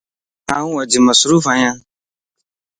[0.55, 1.75] آن اڄ مصروف ائين